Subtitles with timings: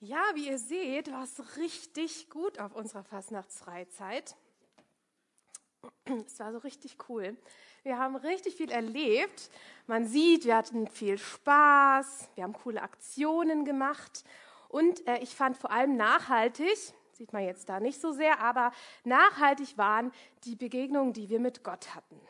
[0.00, 4.36] Ja, wie ihr seht, war es richtig gut auf unserer Fastnachtsfreizeit.
[6.26, 7.36] Es war so richtig cool.
[7.82, 9.50] Wir haben richtig viel erlebt.
[9.88, 14.24] Man sieht, wir hatten viel Spaß, wir haben coole Aktionen gemacht
[14.68, 16.76] und äh, ich fand vor allem nachhaltig,
[17.12, 18.70] sieht man jetzt da nicht so sehr, aber
[19.02, 20.12] nachhaltig waren
[20.44, 22.20] die Begegnungen, die wir mit Gott hatten.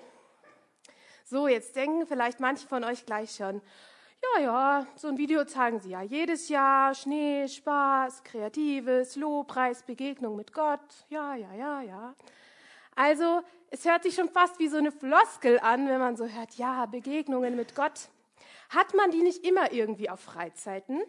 [1.25, 3.61] So, jetzt denken vielleicht manche von euch gleich schon,
[4.23, 6.95] ja, ja, so ein Video zeigen sie ja jedes Jahr.
[6.95, 10.81] Schnee, Spaß, Kreatives, Lobpreis, Begegnung mit Gott.
[11.09, 12.15] Ja, ja, ja, ja.
[12.95, 16.55] Also, es hört sich schon fast wie so eine Floskel an, wenn man so hört,
[16.55, 18.09] ja, Begegnungen mit Gott.
[18.71, 21.01] Hat man die nicht immer irgendwie auf Freizeiten?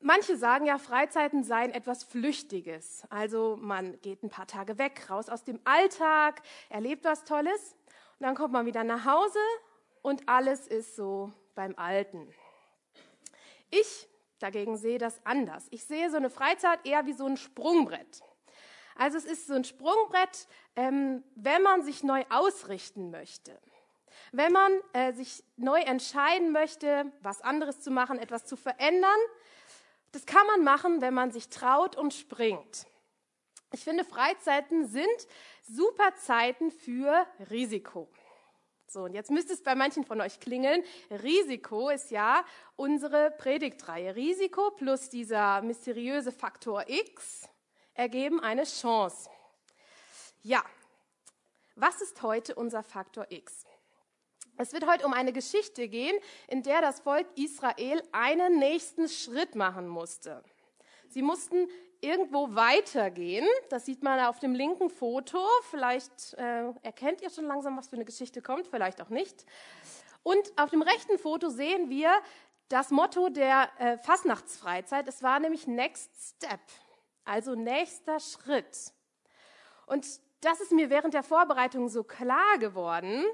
[0.00, 3.04] Manche sagen ja, Freizeiten seien etwas Flüchtiges.
[3.08, 7.76] Also man geht ein paar Tage weg, raus aus dem Alltag, erlebt was Tolles
[8.18, 9.38] und dann kommt man wieder nach Hause
[10.02, 12.28] und alles ist so beim Alten.
[13.70, 14.08] Ich
[14.42, 15.66] dagegen sehe das anders.
[15.70, 18.22] Ich sehe so eine Freizeit eher wie so ein Sprungbrett.
[18.96, 23.58] Also es ist so ein Sprungbrett, ähm, wenn man sich neu ausrichten möchte.
[24.32, 29.10] Wenn man äh, sich neu entscheiden möchte, was anderes zu machen, etwas zu verändern,
[30.12, 32.86] das kann man machen, wenn man sich traut und springt.
[33.72, 35.26] Ich finde, Freizeiten sind
[35.62, 38.10] super Zeiten für Risiko.
[38.92, 40.84] So, und jetzt müsste es bei manchen von euch klingeln.
[41.10, 42.44] Risiko ist ja
[42.76, 44.14] unsere Predigtreihe.
[44.14, 47.48] Risiko plus dieser mysteriöse Faktor X
[47.94, 49.30] ergeben eine Chance.
[50.42, 50.62] Ja,
[51.74, 53.64] was ist heute unser Faktor X?
[54.58, 56.14] Es wird heute um eine Geschichte gehen,
[56.48, 60.44] in der das Volk Israel einen nächsten Schritt machen musste.
[61.08, 61.66] Sie mussten
[62.02, 63.46] irgendwo weitergehen.
[63.70, 65.38] Das sieht man auf dem linken Foto.
[65.70, 69.46] Vielleicht äh, erkennt ihr schon langsam, was für eine Geschichte kommt, vielleicht auch nicht.
[70.22, 72.10] Und auf dem rechten Foto sehen wir
[72.68, 75.06] das Motto der äh, Fastnachtsfreizeit.
[75.08, 76.60] Es war nämlich Next Step,
[77.24, 78.92] also nächster Schritt.
[79.86, 80.06] Und
[80.40, 83.24] das ist mir während der Vorbereitung so klar geworden.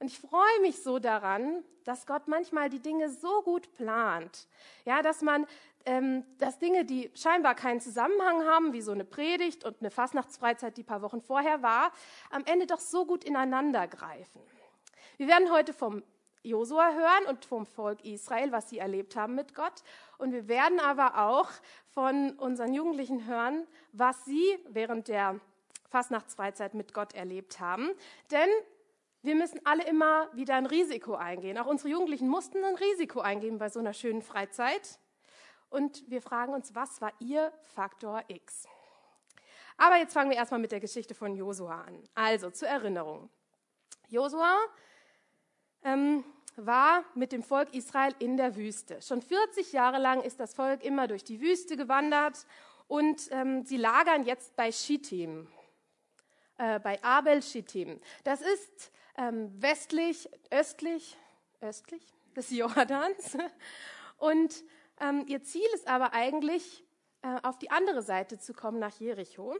[0.00, 4.46] Und ich freue mich so daran, dass Gott manchmal die Dinge so gut plant.
[4.84, 5.46] Ja, dass man
[5.86, 10.76] ähm, dass Dinge, die scheinbar keinen Zusammenhang haben, wie so eine Predigt und eine Fastnachtsfreizeit,
[10.76, 11.92] die ein paar Wochen vorher war,
[12.30, 14.40] am Ende doch so gut ineinander greifen.
[15.16, 16.02] Wir werden heute vom
[16.42, 19.82] Josua hören und vom Volk Israel, was sie erlebt haben mit Gott.
[20.18, 21.50] Und wir werden aber auch
[21.90, 25.40] von unseren Jugendlichen hören, was sie während der
[25.90, 27.90] Fastnachtsfreizeit mit Gott erlebt haben.
[28.30, 28.48] Denn
[29.22, 31.58] wir müssen alle immer wieder ein Risiko eingehen.
[31.58, 35.00] Auch unsere Jugendlichen mussten ein Risiko eingehen bei so einer schönen Freizeit.
[35.70, 38.66] Und wir fragen uns, was war ihr Faktor X?
[39.76, 42.02] Aber jetzt fangen wir erstmal mit der Geschichte von Josua an.
[42.14, 43.30] Also zur Erinnerung.
[44.08, 44.56] Josua
[45.84, 46.24] ähm,
[46.56, 49.00] war mit dem Volk Israel in der Wüste.
[49.00, 52.46] Schon 40 Jahre lang ist das Volk immer durch die Wüste gewandert
[52.88, 55.46] und ähm, sie lagern jetzt bei Shittim,
[56.56, 58.00] äh, bei Abel Shittim.
[58.24, 61.16] Das ist ähm, westlich, östlich,
[61.60, 62.02] östlich
[62.34, 63.36] des Jordans.
[64.16, 64.64] Und
[65.00, 66.84] ähm, ihr Ziel ist aber eigentlich,
[67.22, 69.56] äh, auf die andere Seite zu kommen, nach Jericho.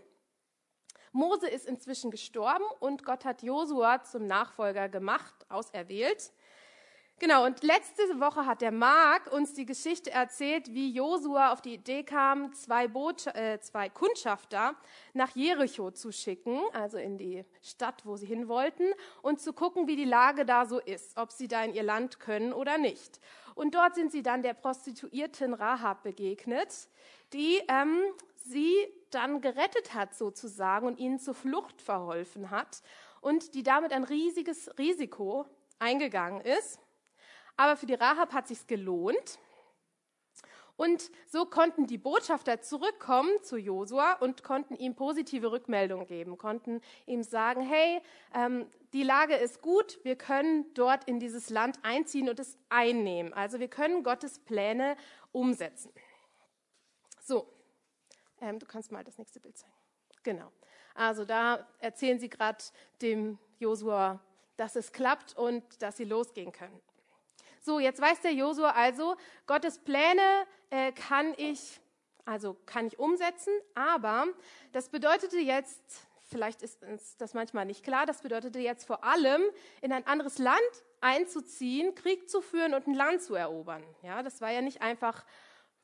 [1.12, 6.32] Mose ist inzwischen gestorben und Gott hat Josua zum Nachfolger gemacht, auserwählt.
[7.20, 11.74] Genau, und letzte Woche hat der Mark uns die Geschichte erzählt, wie Josua auf die
[11.74, 14.76] Idee kam, zwei, Boot, äh, zwei Kundschafter
[15.14, 18.84] nach Jericho zu schicken, also in die Stadt, wo sie hin wollten,
[19.20, 22.20] und zu gucken, wie die Lage da so ist, ob sie da in ihr Land
[22.20, 23.18] können oder nicht.
[23.58, 26.88] Und dort sind sie dann der Prostituierten Rahab begegnet,
[27.32, 27.98] die ähm,
[28.36, 28.72] sie
[29.10, 32.82] dann gerettet hat sozusagen und ihnen zur Flucht verholfen hat
[33.20, 35.44] und die damit ein riesiges Risiko
[35.80, 36.78] eingegangen ist.
[37.56, 39.40] Aber für die Rahab hat sich's gelohnt.
[40.78, 46.80] Und so konnten die Botschafter zurückkommen zu Josua und konnten ihm positive Rückmeldungen geben, konnten
[47.04, 48.00] ihm sagen, hey,
[48.32, 53.34] ähm, die Lage ist gut, wir können dort in dieses Land einziehen und es einnehmen.
[53.34, 54.96] Also wir können Gottes Pläne
[55.32, 55.92] umsetzen.
[57.24, 57.52] So,
[58.40, 59.74] ähm, du kannst mal das nächste Bild zeigen.
[60.22, 60.52] Genau.
[60.94, 62.62] Also da erzählen sie gerade
[63.02, 64.20] dem Josua,
[64.56, 66.80] dass es klappt und dass sie losgehen können.
[67.68, 69.14] So, jetzt weiß der Josua also,
[69.46, 70.22] Gottes Pläne
[70.70, 71.82] äh, kann ich,
[72.24, 74.26] also kann ich umsetzen, aber
[74.72, 75.82] das bedeutete jetzt,
[76.30, 79.42] vielleicht ist uns das manchmal nicht klar, das bedeutete jetzt vor allem,
[79.82, 80.58] in ein anderes Land
[81.02, 83.84] einzuziehen, Krieg zu führen und ein Land zu erobern.
[84.02, 85.26] Ja, das war ja nicht einfach,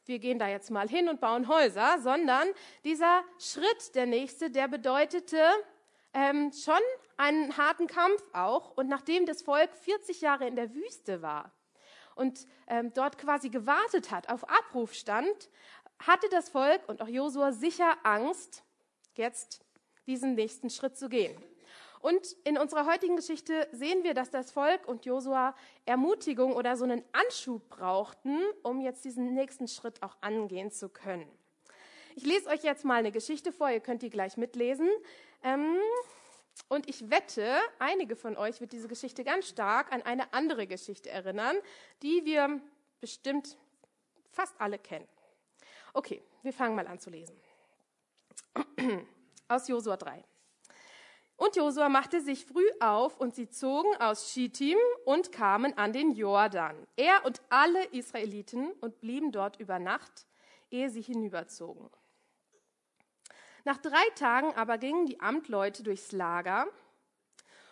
[0.06, 2.48] wir gehen da jetzt mal hin und bauen Häuser, sondern
[2.84, 5.38] dieser Schritt, der nächste, der bedeutete
[6.14, 6.80] ähm, schon
[7.18, 8.74] einen harten Kampf auch.
[8.74, 11.52] Und nachdem das Volk 40 Jahre in der Wüste war,
[12.14, 15.50] und ähm, dort quasi gewartet hat, auf Abruf stand,
[15.98, 18.62] hatte das Volk und auch Josua sicher Angst,
[19.14, 19.60] jetzt
[20.06, 21.36] diesen nächsten Schritt zu gehen.
[22.00, 25.54] Und in unserer heutigen Geschichte sehen wir, dass das Volk und Josua
[25.86, 31.26] Ermutigung oder so einen Anschub brauchten, um jetzt diesen nächsten Schritt auch angehen zu können.
[32.14, 34.88] Ich lese euch jetzt mal eine Geschichte vor, ihr könnt die gleich mitlesen.
[35.42, 35.76] Ähm,
[36.68, 41.10] und ich wette, einige von euch wird diese Geschichte ganz stark an eine andere Geschichte
[41.10, 41.56] erinnern,
[42.02, 42.60] die wir
[43.00, 43.56] bestimmt
[44.30, 45.08] fast alle kennen.
[45.92, 47.36] Okay, wir fangen mal an zu lesen.
[49.48, 50.24] Aus Josua 3.
[51.36, 56.12] Und Josua machte sich früh auf und sie zogen aus Schittim und kamen an den
[56.12, 60.26] Jordan, er und alle Israeliten und blieben dort über Nacht,
[60.70, 61.90] ehe sie hinüberzogen.
[63.64, 66.66] Nach drei Tagen aber gingen die Amtleute durchs Lager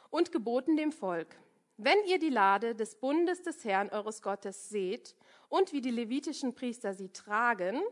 [0.09, 1.37] und geboten dem Volk,
[1.77, 5.15] wenn ihr die Lade des Bundes des Herrn eures Gottes seht
[5.51, 7.83] und wie die levitischen Priester sie tragen,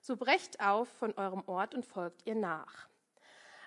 [0.00, 2.88] so brecht auf von eurem Ort und folgt ihr nach.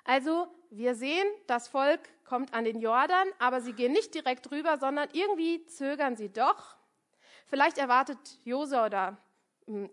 [0.05, 4.77] Also wir sehen, das Volk kommt an den Jordan, aber sie gehen nicht direkt rüber,
[4.77, 6.77] sondern irgendwie zögern sie doch.
[7.47, 9.17] Vielleicht erwartet Josua oder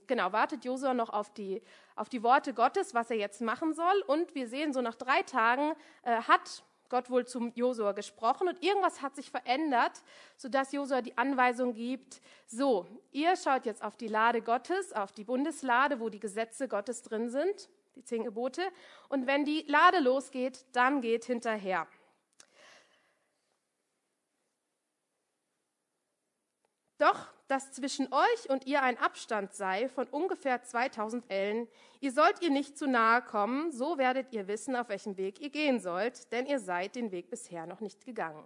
[0.06, 1.62] genau, wartet Josua noch auf die,
[1.96, 4.02] auf die Worte Gottes, was er jetzt machen soll.
[4.06, 5.72] Und wir sehen, so nach drei Tagen
[6.02, 10.02] äh, hat Gott wohl zum Josua gesprochen und irgendwas hat sich verändert,
[10.36, 15.22] sodass Josua die Anweisung gibt, so, ihr schaut jetzt auf die Lade Gottes, auf die
[15.22, 18.62] Bundeslade, wo die Gesetze Gottes drin sind die zehn Gebote.
[19.08, 21.86] Und wenn die Lade losgeht, dann geht hinterher.
[26.98, 31.66] Doch, dass zwischen euch und ihr ein Abstand sei von ungefähr 2000 Ellen,
[32.00, 35.50] ihr sollt ihr nicht zu nahe kommen, so werdet ihr wissen, auf welchem Weg ihr
[35.50, 38.44] gehen sollt, denn ihr seid den Weg bisher noch nicht gegangen.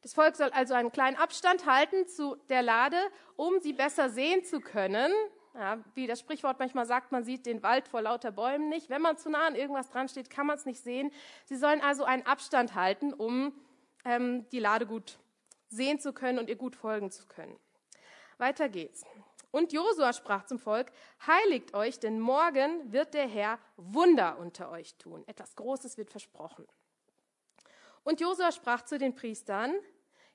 [0.00, 2.98] Das Volk soll also einen kleinen Abstand halten zu der Lade,
[3.36, 5.12] um sie besser sehen zu können,
[5.54, 8.90] ja, wie das Sprichwort manchmal sagt, man sieht den Wald vor lauter Bäumen nicht.
[8.90, 11.12] Wenn man zu nah an irgendwas dran steht, kann man es nicht sehen.
[11.44, 13.52] Sie sollen also einen Abstand halten, um
[14.04, 15.18] ähm, die Lade gut
[15.68, 17.56] sehen zu können und ihr gut folgen zu können.
[18.38, 19.04] Weiter geht's.
[19.50, 20.90] Und Josua sprach zum Volk,
[21.26, 25.22] heiligt euch, denn morgen wird der Herr Wunder unter euch tun.
[25.28, 26.66] Etwas Großes wird versprochen.
[28.02, 29.72] Und Josua sprach zu den Priestern,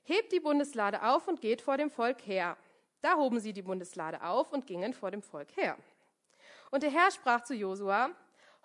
[0.02, 2.56] hebt die Bundeslade auf und geht vor dem Volk her.
[3.02, 5.76] Da hoben sie die Bundeslade auf und gingen vor dem Volk her.
[6.70, 8.10] Und der Herr sprach zu Josua,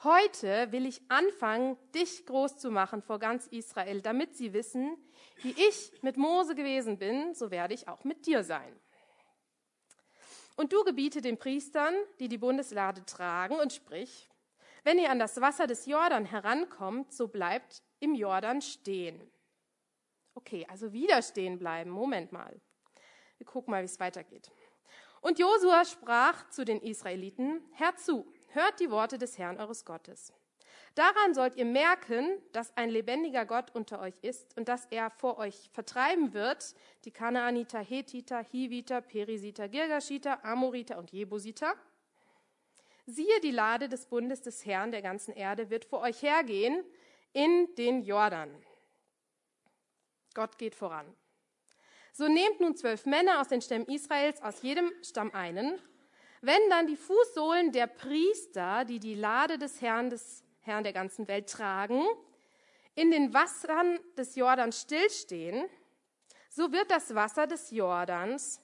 [0.03, 4.97] heute will ich anfangen, dich groß zu machen vor ganz Israel, damit sie wissen,
[5.41, 8.73] wie ich mit Mose gewesen bin, so werde ich auch mit dir sein.
[10.55, 14.29] Und du gebiete den Priestern, die die Bundeslade tragen, und sprich,
[14.83, 19.19] wenn ihr an das Wasser des Jordan herankommt, so bleibt im Jordan stehen.
[20.35, 21.89] Okay, also wieder stehen bleiben.
[21.89, 22.61] Moment mal.
[23.37, 24.51] Wir gucken mal, wie es weitergeht.
[25.21, 30.31] Und Josua sprach zu den Israeliten, Hört zu, hört die Worte des Herrn eures Gottes.
[30.95, 35.37] Daran sollt ihr merken, dass ein lebendiger Gott unter euch ist und dass er vor
[35.37, 41.75] euch vertreiben wird, die Kanaaniter, Hethiter, Hiviter, Perisiter, Girgashiter, Amoriter und Jebusiter.
[43.05, 46.81] Siehe, die Lade des Bundes des Herrn der ganzen Erde wird vor euch hergehen
[47.33, 48.49] in den Jordan.
[50.33, 51.13] Gott geht voran.
[52.13, 55.77] So nehmt nun zwölf Männer aus den Stämmen Israels, aus jedem Stamm einen.
[56.39, 61.27] Wenn dann die Fußsohlen der Priester, die die Lade des Herrn, des Herrn der ganzen
[61.27, 62.03] Welt tragen,
[62.95, 65.69] in den Wassern des Jordans stillstehen,
[66.49, 68.61] so wird das Wasser des Jordans,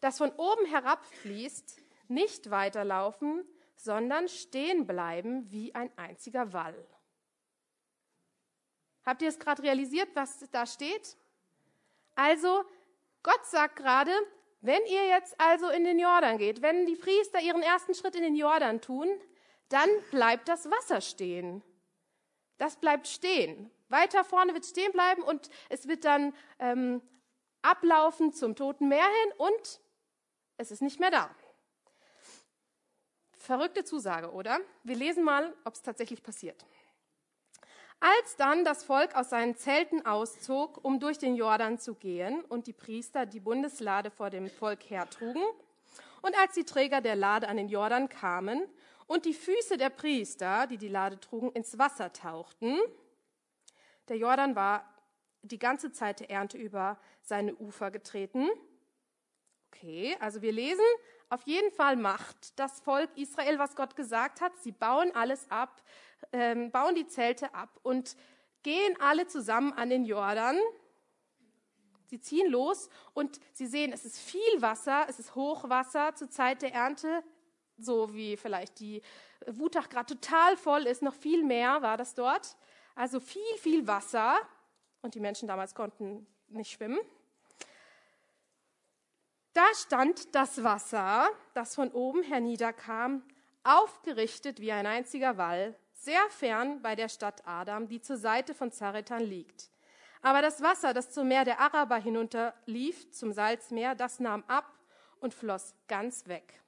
[0.00, 3.44] das von oben herabfließt, nicht weiterlaufen,
[3.76, 6.86] sondern stehen bleiben wie ein einziger Wall.
[9.04, 11.16] Habt ihr es gerade realisiert, was da steht?
[12.14, 12.64] Also
[13.22, 14.12] Gott sagt gerade,
[14.60, 18.22] wenn ihr jetzt also in den Jordan geht, wenn die Priester ihren ersten Schritt in
[18.22, 19.08] den Jordan tun,
[19.68, 21.62] dann bleibt das Wasser stehen.
[22.58, 23.70] Das bleibt stehen.
[23.88, 27.02] Weiter vorne wird stehen bleiben und es wird dann ähm,
[27.62, 29.80] ablaufen zum Toten Meer hin und
[30.56, 31.30] es ist nicht mehr da.
[33.38, 34.58] Verrückte Zusage, oder?
[34.84, 36.64] Wir lesen mal, ob es tatsächlich passiert.
[38.00, 42.66] Als dann das Volk aus seinen Zelten auszog, um durch den Jordan zu gehen, und
[42.66, 45.42] die Priester die Bundeslade vor dem Volk hertrugen,
[46.22, 48.62] und als die Träger der Lade an den Jordan kamen
[49.06, 52.78] und die Füße der Priester, die die Lade trugen, ins Wasser tauchten,
[54.08, 54.84] der Jordan war
[55.42, 58.48] die ganze Zeit der Ernte über seine Ufer getreten.
[59.68, 60.84] Okay, also wir lesen,
[61.28, 64.52] auf jeden Fall macht das Volk Israel, was Gott gesagt hat.
[64.58, 65.82] Sie bauen alles ab,
[66.32, 68.16] ähm, bauen die Zelte ab und
[68.62, 70.58] gehen alle zusammen an den Jordan.
[72.06, 76.62] Sie ziehen los und sie sehen, es ist viel Wasser, es ist Hochwasser zur Zeit
[76.62, 77.24] der Ernte,
[77.78, 79.02] so wie vielleicht die
[79.46, 82.56] Wutach gerade total voll ist, noch viel mehr war das dort.
[82.94, 84.36] Also viel, viel Wasser
[85.02, 86.98] und die Menschen damals konnten nicht schwimmen.
[89.52, 93.22] Da stand das Wasser, das von oben herniederkam,
[93.62, 98.72] aufgerichtet wie ein einziger Wall, sehr fern bei der Stadt Adam, die zur Seite von
[98.72, 99.70] Zaretan liegt.
[100.22, 104.70] Aber das Wasser, das zum Meer der Araber hinunterlief, zum Salzmeer, das nahm ab
[105.20, 106.63] und floss ganz weg.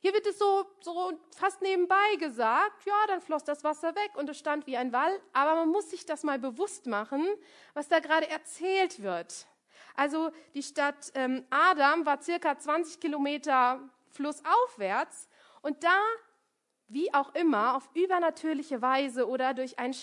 [0.00, 4.28] Hier wird es so, so fast nebenbei gesagt, ja, dann floss das Wasser weg und
[4.28, 5.20] es stand wie ein Wall.
[5.32, 7.26] Aber man muss sich das mal bewusst machen,
[7.74, 9.46] was da gerade erzählt wird.
[9.94, 15.28] Also die Stadt ähm, Adam war circa 20 Kilometer flussaufwärts
[15.62, 15.98] und da,
[16.88, 19.96] wie auch immer, auf übernatürliche Weise oder durch einen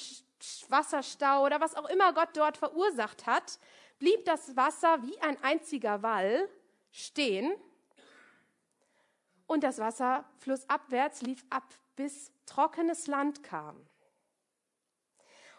[0.70, 3.60] Wasserstau oder was auch immer Gott dort verursacht hat,
[4.00, 6.50] blieb das Wasser wie ein einziger Wall
[6.92, 7.54] stehen
[9.54, 11.64] und das Wasser flussabwärts lief ab,
[11.96, 13.76] bis trockenes Land kam.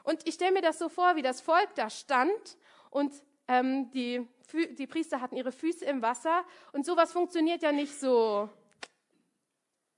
[0.02, 2.58] Und ich stelle mir das so vor, wie das Volk da stand
[2.90, 3.14] und
[3.46, 4.28] ähm, die,
[4.76, 8.50] die Priester hatten ihre Füße im Wasser und sowas funktioniert ja nicht so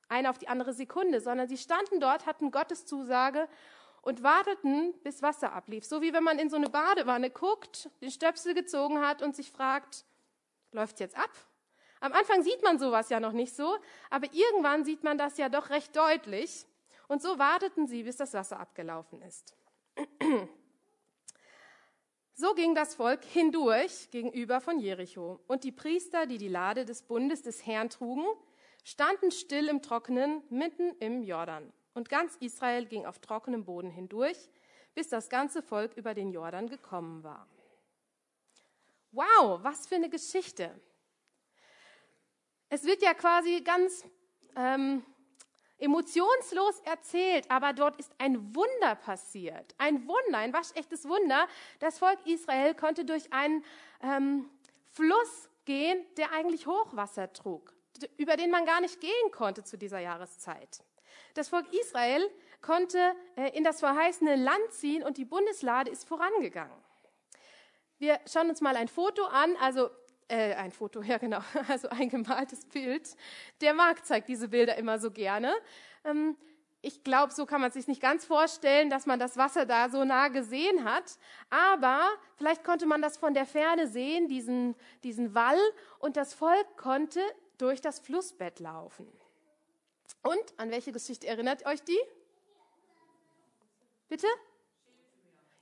[0.08, 3.48] eine auf die andere Sekunde, sondern sie standen dort, hatten Gottes Zusage
[4.02, 5.86] und warteten, bis Wasser ablief.
[5.86, 9.50] So wie wenn man in so eine Badewanne guckt, den Stöpsel gezogen hat und sich
[9.50, 10.04] fragt,
[10.70, 11.30] läuft jetzt ab?
[12.06, 13.76] Am Anfang sieht man sowas ja noch nicht so,
[14.10, 16.64] aber irgendwann sieht man das ja doch recht deutlich.
[17.08, 19.56] Und so warteten sie, bis das Wasser abgelaufen ist.
[22.38, 25.40] So ging das Volk hindurch gegenüber von Jericho.
[25.46, 28.26] Und die Priester, die die Lade des Bundes des Herrn trugen,
[28.84, 31.72] standen still im Trockenen mitten im Jordan.
[31.94, 34.36] Und ganz Israel ging auf trockenem Boden hindurch,
[34.94, 37.48] bis das ganze Volk über den Jordan gekommen war.
[39.12, 40.78] Wow, was für eine Geschichte.
[42.68, 44.04] Es wird ja quasi ganz
[44.56, 45.04] ähm,
[45.78, 49.74] emotionslos erzählt, aber dort ist ein Wunder passiert.
[49.78, 51.46] Ein Wunder, ein waschechtes Wunder.
[51.78, 53.64] Das Volk Israel konnte durch einen
[54.02, 54.50] ähm,
[54.90, 57.74] Fluss gehen, der eigentlich Hochwasser trug,
[58.16, 60.82] über den man gar nicht gehen konnte zu dieser Jahreszeit.
[61.34, 62.28] Das Volk Israel
[62.62, 66.76] konnte äh, in das verheißene Land ziehen und die Bundeslade ist vorangegangen.
[67.98, 69.56] Wir schauen uns mal ein Foto an.
[69.56, 69.90] Also
[70.28, 73.16] äh, ein Foto, ja genau, also ein gemaltes Bild.
[73.60, 75.54] Der Marc zeigt diese Bilder immer so gerne.
[76.04, 76.36] Ähm,
[76.82, 80.04] ich glaube, so kann man sich nicht ganz vorstellen, dass man das Wasser da so
[80.04, 81.18] nah gesehen hat.
[81.50, 82.00] Aber
[82.36, 85.58] vielleicht konnte man das von der Ferne sehen, diesen, diesen Wall.
[85.98, 87.20] Und das Volk konnte
[87.58, 89.08] durch das Flussbett laufen.
[90.22, 91.98] Und an welche Geschichte erinnert euch die?
[94.08, 94.28] Bitte?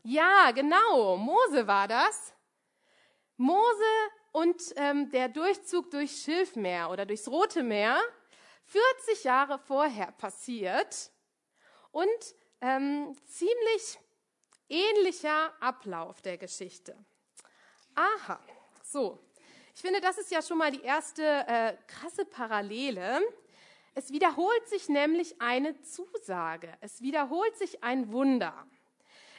[0.03, 1.17] Ja, genau.
[1.17, 2.35] Mose war das.
[3.39, 3.85] Mose
[4.35, 8.01] und ähm, der Durchzug durchs Schilfmeer oder durchs Rote Meer
[8.65, 11.13] 40 Jahre vorher passiert
[11.93, 12.09] und
[12.61, 14.01] ähm, ziemlich
[14.69, 16.97] ähnlicher Ablauf der Geschichte.
[17.95, 18.41] Aha,
[18.83, 19.21] so.
[19.73, 23.21] Ich finde, das ist ja schon mal die erste äh, krasse Parallele.
[23.95, 26.77] Es wiederholt sich nämlich eine Zusage.
[26.81, 28.67] Es wiederholt sich ein Wunder.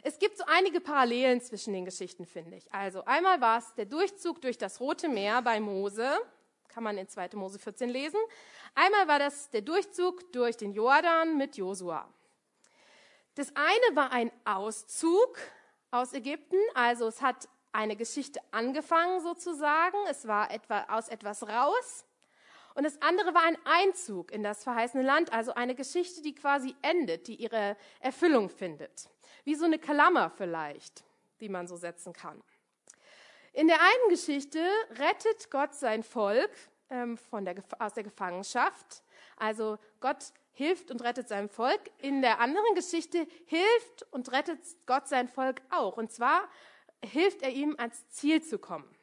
[0.08, 2.72] Es gibt so einige Parallelen zwischen den Geschichten, finde ich.
[2.72, 6.08] Also einmal war es der Durchzug durch das Rote Meer bei Mose,
[6.68, 7.30] kann man in 2.
[7.34, 8.20] Mose 14 lesen.
[8.76, 12.08] Einmal war das der Durchzug durch den Jordan mit Josua.
[13.34, 15.40] Das eine war ein Auszug
[15.90, 22.06] aus Ägypten, also es hat eine Geschichte angefangen sozusagen, es war etwa aus etwas raus.
[22.76, 26.76] Und das andere war ein Einzug in das verheißene Land, also eine Geschichte, die quasi
[26.84, 29.10] endet, die ihre Erfüllung findet
[29.46, 31.04] wie so eine Klammer vielleicht,
[31.40, 32.44] die man so setzen kann.
[33.54, 34.60] In der einen Geschichte
[35.00, 36.52] rettet Gott sein Volk
[36.90, 39.04] ähm, von der, aus der Gefangenschaft.
[39.38, 41.80] Also Gott hilft und rettet sein Volk.
[42.00, 45.98] In der anderen Geschichte hilft und rettet Gott sein Volk auch.
[45.98, 46.50] Und zwar
[47.04, 48.95] hilft er ihm ans Ziel zu kommen.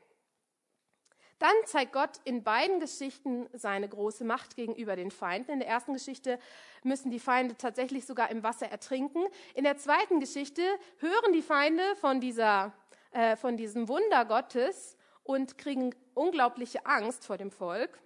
[1.42, 5.50] Dann zeigt Gott in beiden Geschichten seine große Macht gegenüber den Feinden.
[5.50, 6.38] In der ersten Geschichte
[6.84, 9.26] müssen die Feinde tatsächlich sogar im Wasser ertrinken.
[9.54, 10.62] In der zweiten Geschichte
[10.98, 12.72] hören die Feinde von, dieser,
[13.10, 17.98] äh, von diesem Wunder Gottes und kriegen unglaubliche Angst vor dem Volk.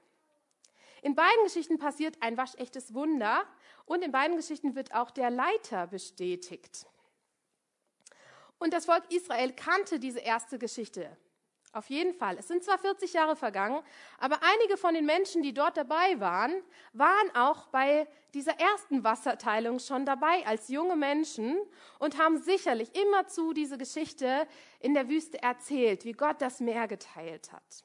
[1.02, 3.44] In beiden Geschichten passiert ein waschechtes Wunder
[3.84, 6.86] und in beiden Geschichten wird auch der Leiter bestätigt.
[8.58, 11.14] Und das Volk Israel kannte diese erste Geschichte
[11.76, 12.38] Auf jeden Fall.
[12.38, 13.82] Es sind zwar 40 Jahre vergangen,
[14.18, 16.54] aber einige von den Menschen, die dort dabei waren,
[16.94, 21.54] waren auch bei dieser ersten Wasserteilung schon dabei als junge Menschen
[21.98, 24.48] und haben sicherlich immerzu diese Geschichte
[24.80, 27.84] in der Wüste erzählt, wie Gott das Meer geteilt hat.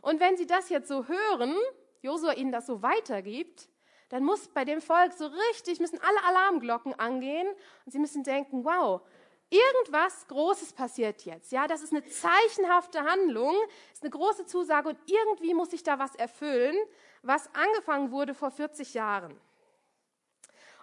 [0.00, 1.54] Und wenn sie das jetzt so hören,
[2.00, 3.68] Josua ihnen das so weitergibt,
[4.08, 7.48] dann muss bei dem Volk so richtig, müssen alle Alarmglocken angehen
[7.84, 9.02] und sie müssen denken, wow,
[9.50, 11.52] irgendwas Großes passiert jetzt.
[11.52, 13.54] Ja, das ist eine zeichenhafte Handlung,
[13.92, 16.76] ist eine große Zusage und irgendwie muss sich da was erfüllen,
[17.22, 19.38] was angefangen wurde vor 40 Jahren.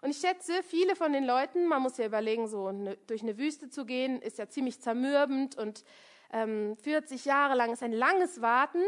[0.01, 3.37] Und ich schätze, viele von den Leuten, man muss ja überlegen, so eine, durch eine
[3.37, 5.83] Wüste zu gehen, ist ja ziemlich zermürbend und
[6.31, 8.83] ähm, 40 Jahre lang ist ein langes Warten.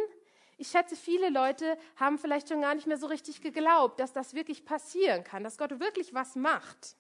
[0.58, 4.34] Ich schätze, viele Leute haben vielleicht schon gar nicht mehr so richtig geglaubt, dass das
[4.34, 6.96] wirklich passieren kann, dass Gott wirklich was macht.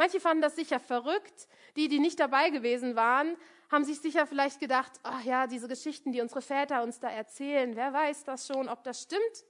[0.00, 1.46] Manche fanden das sicher verrückt.
[1.76, 3.36] Die, die nicht dabei gewesen waren,
[3.70, 7.76] haben sich sicher vielleicht gedacht, ach ja, diese Geschichten, die unsere Väter uns da erzählen,
[7.76, 9.44] wer weiß das schon, ob das stimmt.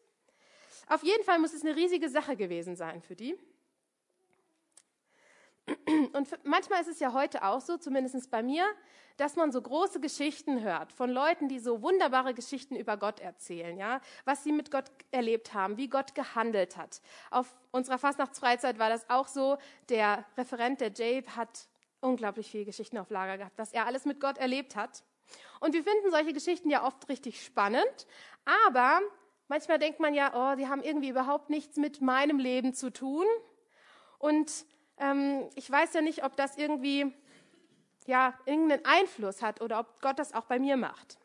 [0.88, 3.38] Auf jeden Fall muss es eine riesige Sache gewesen sein für die.
[6.12, 8.64] Und manchmal ist es ja heute auch so, zumindest bei mir,
[9.16, 13.76] dass man so große Geschichten hört von Leuten, die so wunderbare Geschichten über Gott erzählen,
[13.76, 17.02] ja, was sie mit Gott erlebt haben, wie Gott gehandelt hat.
[17.30, 19.58] Auf unserer Fastnachtsfreizeit war das auch so.
[19.88, 21.68] Der Referent, der Jabe, hat
[22.00, 25.04] unglaublich viele Geschichten auf Lager gehabt, was er alles mit Gott erlebt hat.
[25.60, 28.06] Und wir finden solche Geschichten ja oft richtig spannend,
[28.68, 29.00] aber
[29.48, 33.26] manchmal denkt man ja, oh, die haben irgendwie überhaupt nichts mit meinem Leben zu tun.
[34.18, 34.64] Und
[35.00, 37.12] ähm, ich weiß ja nicht, ob das irgendwie
[38.06, 41.18] ja, irgendeinen Einfluss hat oder ob Gott das auch bei mir macht.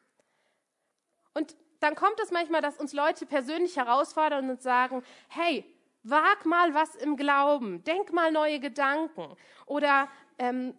[1.34, 5.66] Und dann kommt es manchmal, dass uns Leute persönlich herausfordern und sagen, hey,
[6.04, 10.78] wag mal was im Glauben, denk mal neue Gedanken oder ähm,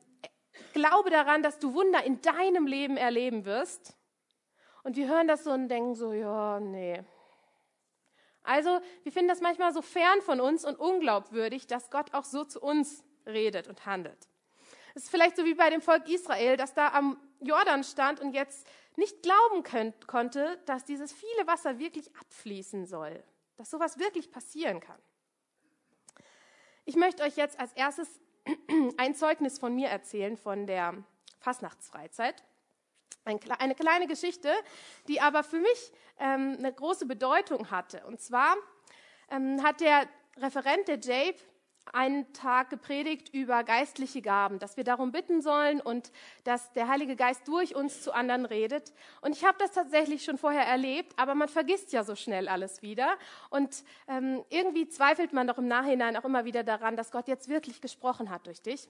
[0.73, 3.97] glaube daran, dass du Wunder in deinem Leben erleben wirst.
[4.85, 7.03] Und wir hören das so und denken so, ja, nee,
[8.47, 12.45] also wir finden das manchmal so fern von uns und unglaubwürdig, dass Gott auch so
[12.45, 14.29] zu uns redet und handelt.
[14.95, 18.33] Es ist vielleicht so wie bei dem Volk Israel, das da am Jordan stand und
[18.33, 23.23] jetzt nicht glauben könnt, konnte, dass dieses viele Wasser wirklich abfließen soll,
[23.57, 24.99] dass sowas wirklich passieren kann.
[26.85, 28.21] Ich möchte euch jetzt als erstes
[28.97, 30.95] ein Zeugnis von mir erzählen von der
[31.41, 32.43] Fastnachtsfreizeit.
[33.27, 34.53] Eine kleine Geschichte,
[35.09, 38.03] die aber für mich ähm, eine große Bedeutung hatte.
[38.07, 38.57] Und zwar
[39.31, 40.07] ähm, hat der
[40.39, 41.39] Referent, der Jabe,
[41.93, 46.11] einen Tag gepredigt über geistliche Gaben, dass wir darum bitten sollen und
[46.45, 48.93] dass der Heilige Geist durch uns zu anderen redet.
[49.21, 52.83] Und ich habe das tatsächlich schon vorher erlebt, aber man vergisst ja so schnell alles
[52.83, 53.17] wieder.
[53.51, 57.49] Und ähm, irgendwie zweifelt man doch im Nachhinein auch immer wieder daran, dass Gott jetzt
[57.49, 58.89] wirklich gesprochen hat durch dich.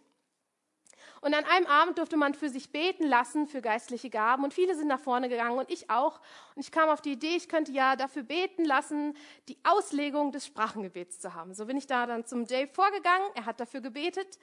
[1.20, 4.44] Und an einem Abend durfte man für sich beten lassen, für geistliche Gaben.
[4.44, 6.20] Und viele sind nach vorne gegangen und ich auch.
[6.54, 9.16] Und ich kam auf die Idee, ich könnte ja dafür beten lassen,
[9.48, 11.54] die Auslegung des Sprachengebets zu haben.
[11.54, 13.26] So bin ich da dann zum Jay vorgegangen.
[13.34, 14.38] Er hat dafür gebetet.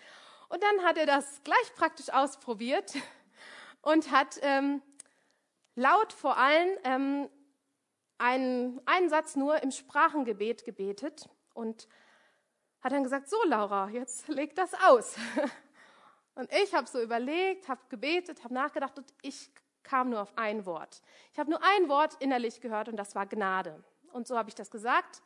[0.50, 2.94] Und dann hat er das gleich praktisch ausprobiert
[3.82, 4.82] und hat ähm,
[5.76, 7.30] laut vor allen ähm,
[8.18, 11.88] einen, einen Satz nur im Sprachengebet gebetet und
[12.82, 15.16] hat dann gesagt, so Laura, jetzt leg das aus.
[16.36, 19.52] Und ich habe so überlegt, habe gebetet, habe nachgedacht und ich
[19.84, 21.02] kam nur auf ein Wort.
[21.32, 23.84] Ich habe nur ein Wort innerlich gehört und das war Gnade.
[24.12, 25.22] Und so habe ich das gesagt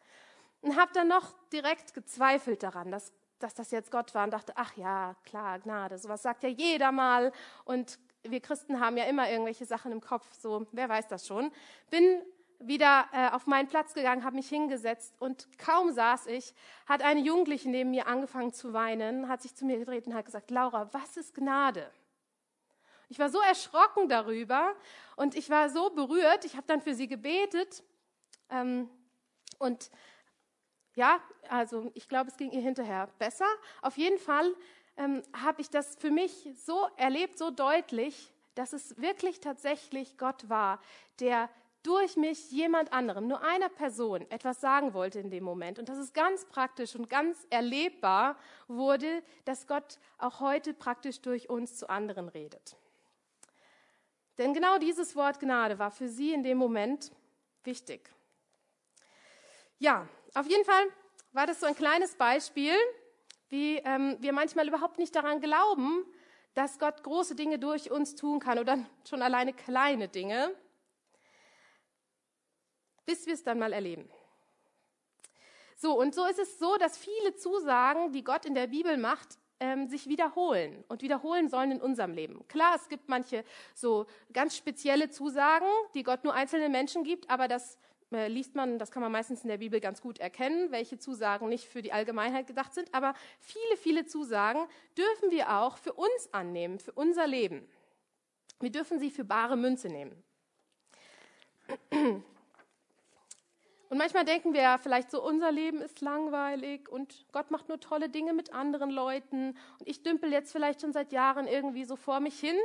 [0.61, 4.53] und habe dann noch direkt gezweifelt daran, dass, dass das jetzt Gott war und dachte,
[4.55, 7.31] ach ja, klar, Gnade, sowas sagt ja jeder mal
[7.63, 11.51] und wir Christen haben ja immer irgendwelche Sachen im Kopf, so, wer weiß das schon.
[11.89, 12.21] Bin
[12.59, 16.53] wieder äh, auf meinen Platz gegangen, habe mich hingesetzt und kaum saß ich,
[16.87, 20.25] hat eine Jugendliche neben mir angefangen zu weinen, hat sich zu mir gedreht und hat
[20.25, 21.89] gesagt, Laura, was ist Gnade?
[23.09, 24.75] Ich war so erschrocken darüber
[25.15, 26.43] und ich war so berührt.
[26.45, 27.83] Ich habe dann für sie gebetet
[28.49, 28.89] ähm,
[29.59, 29.91] und
[30.95, 33.45] ja, also ich glaube, es ging ihr hinterher besser.
[33.81, 34.51] Auf jeden Fall
[34.97, 40.49] ähm, habe ich das für mich so erlebt, so deutlich, dass es wirklich tatsächlich Gott
[40.49, 40.81] war,
[41.19, 41.49] der
[41.87, 45.79] durch mich jemand anderem, nur einer Person, etwas sagen wollte in dem Moment.
[45.79, 51.49] Und dass es ganz praktisch und ganz erlebbar wurde, dass Gott auch heute praktisch durch
[51.49, 52.75] uns zu anderen redet.
[54.37, 57.09] Denn genau dieses Wort Gnade war für sie in dem Moment
[57.63, 58.09] wichtig.
[59.79, 60.87] Ja, auf jeden Fall
[61.31, 62.75] war das so ein kleines Beispiel,
[63.47, 66.03] wie ähm, wir manchmal überhaupt nicht daran glauben,
[66.53, 68.77] dass Gott große Dinge durch uns tun kann oder
[69.09, 70.53] schon alleine kleine Dinge
[73.07, 74.07] bis wir es dann mal erleben.
[75.75, 79.39] So, und so ist es so, dass viele Zusagen, die Gott in der Bibel macht,
[79.59, 82.47] ähm, sich wiederholen und wiederholen sollen in unserem Leben.
[82.47, 83.43] Klar, es gibt manche
[83.73, 87.77] so ganz spezielle Zusagen, die Gott nur einzelnen Menschen gibt, aber das
[88.11, 91.49] äh, liest man, das kann man meistens in der Bibel ganz gut erkennen, welche Zusagen
[91.49, 94.67] nicht für die Allgemeinheit gedacht sind, aber viele, viele Zusagen
[94.97, 97.67] dürfen wir auch für uns annehmen, für unser Leben.
[98.59, 100.23] Wir dürfen sie für bare Münze nehmen.
[103.89, 107.79] Und manchmal denken wir ja vielleicht so, unser Leben ist langweilig und Gott macht nur
[107.79, 111.95] tolle Dinge mit anderen Leuten und ich dümpel jetzt vielleicht schon seit Jahren irgendwie so
[111.95, 112.57] vor mich hin.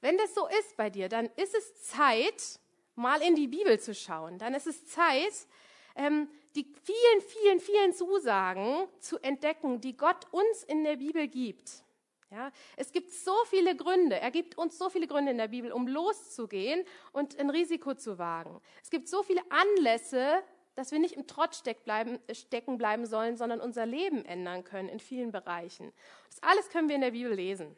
[0.00, 2.58] Wenn das so ist bei dir, dann ist es Zeit,
[2.96, 4.38] mal in die Bibel zu schauen.
[4.38, 5.46] Dann ist es Zeit,
[5.94, 11.84] ähm, die vielen, vielen, vielen Zusagen zu entdecken, die Gott uns in der Bibel gibt.
[12.32, 15.70] Ja, es gibt so viele Gründe, er gibt uns so viele Gründe in der Bibel,
[15.70, 18.58] um loszugehen und ein Risiko zu wagen.
[18.82, 20.42] Es gibt so viele Anlässe,
[20.74, 25.30] dass wir nicht im Trott stecken bleiben sollen, sondern unser Leben ändern können in vielen
[25.30, 25.92] Bereichen.
[26.30, 27.76] Das alles können wir in der Bibel lesen.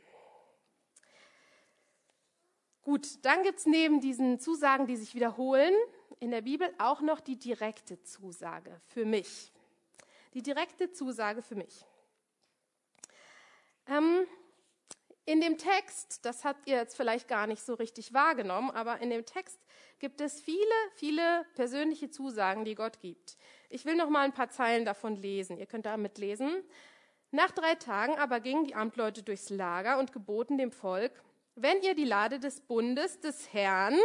[2.82, 5.74] Gut, dann gibt es neben diesen Zusagen, die sich wiederholen,
[6.20, 9.52] in der Bibel auch noch die direkte Zusage für mich.
[10.32, 11.84] Die direkte Zusage für mich.
[13.88, 14.26] Ähm,
[15.26, 19.10] in dem Text, das habt ihr jetzt vielleicht gar nicht so richtig wahrgenommen, aber in
[19.10, 19.58] dem Text
[19.98, 20.58] gibt es viele,
[20.94, 23.38] viele persönliche Zusagen, die Gott gibt.
[23.70, 25.56] Ich will noch mal ein paar Zeilen davon lesen.
[25.56, 26.62] Ihr könnt da mitlesen.
[27.30, 31.12] Nach drei Tagen aber gingen die Amtleute durchs Lager und geboten dem Volk,
[31.54, 33.98] wenn ihr die Lade des Bundes des Herrn,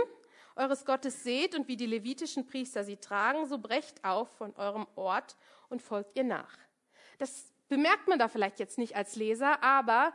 [0.56, 4.88] eures Gottes seht und wie die levitischen Priester sie tragen, so brecht auf von eurem
[4.96, 5.36] Ort
[5.70, 6.58] und folgt ihr nach.
[7.18, 10.14] Das bemerkt man da vielleicht jetzt nicht als Leser, aber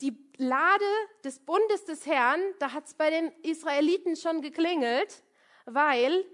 [0.00, 0.84] die Lade
[1.24, 5.22] des Bundes des Herrn, da hat es bei den Israeliten schon geklingelt,
[5.64, 6.24] weil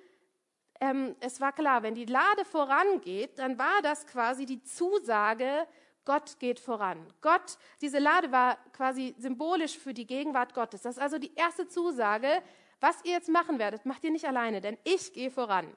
[0.81, 5.67] ähm, es war klar, wenn die Lade vorangeht, dann war das quasi die Zusage,
[6.05, 7.07] Gott geht voran.
[7.21, 10.83] Gott, diese Lade war quasi symbolisch für die Gegenwart Gottes.
[10.83, 12.43] Das ist also die erste Zusage,
[12.81, 15.73] was ihr jetzt machen werdet, macht ihr nicht alleine, denn ich gehe voran.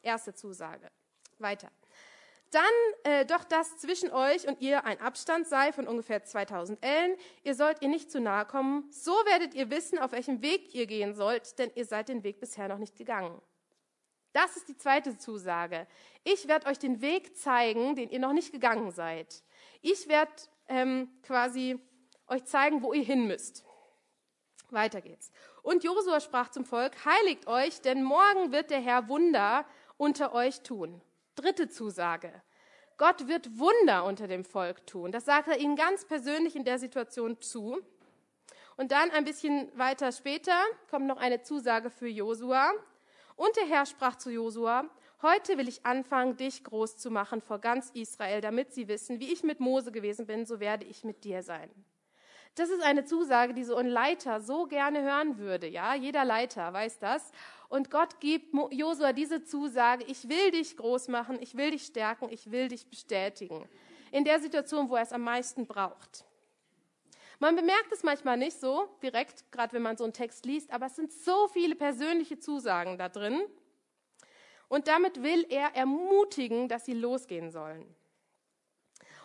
[0.00, 0.90] Erste Zusage.
[1.38, 1.70] Weiter.
[2.50, 2.62] Dann
[3.04, 7.16] äh, doch, dass zwischen euch und ihr ein Abstand sei von ungefähr 2000 Ellen.
[7.44, 8.90] Ihr sollt ihr nicht zu nahe kommen.
[8.90, 12.40] So werdet ihr wissen, auf welchem Weg ihr gehen sollt, denn ihr seid den Weg
[12.40, 13.40] bisher noch nicht gegangen.
[14.32, 15.86] Das ist die zweite Zusage.
[16.24, 19.42] Ich werde euch den Weg zeigen, den ihr noch nicht gegangen seid.
[19.80, 20.32] Ich werde
[20.68, 21.78] ähm, quasi
[22.26, 23.64] euch zeigen, wo ihr hin müsst.
[24.70, 25.30] Weiter geht's.
[25.62, 30.62] Und Josua sprach zum Volk, heiligt euch, denn morgen wird der Herr Wunder unter euch
[30.62, 31.00] tun.
[31.40, 32.30] Dritte Zusage.
[32.98, 35.10] Gott wird Wunder unter dem Volk tun.
[35.10, 37.80] Das sagt er ihnen ganz persönlich in der Situation zu.
[38.76, 40.52] Und dann ein bisschen weiter später
[40.90, 42.70] kommt noch eine Zusage für Josua.
[43.36, 44.84] Und der Herr sprach zu Josua,
[45.22, 49.32] heute will ich anfangen, dich groß zu machen vor ganz Israel, damit sie wissen, wie
[49.32, 51.70] ich mit Mose gewesen bin, so werde ich mit dir sein.
[52.54, 55.68] Das ist eine Zusage, die so ein Leiter so gerne hören würde.
[55.68, 57.32] Ja, jeder Leiter weiß das.
[57.70, 62.28] Und Gott gibt Josua diese Zusage, ich will dich groß machen, ich will dich stärken,
[62.28, 63.68] ich will dich bestätigen.
[64.10, 66.24] In der Situation, wo er es am meisten braucht.
[67.38, 70.86] Man bemerkt es manchmal nicht so direkt, gerade wenn man so einen Text liest, aber
[70.86, 73.40] es sind so viele persönliche Zusagen da drin.
[74.68, 77.86] Und damit will er ermutigen, dass sie losgehen sollen.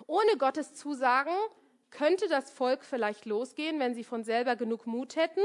[0.05, 1.34] Ohne Gottes Zusagen
[1.89, 5.41] könnte das Volk vielleicht losgehen, wenn sie von selber genug Mut hätten.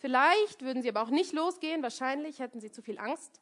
[0.00, 3.40] Vielleicht würden sie aber auch nicht losgehen, wahrscheinlich hätten sie zu viel Angst.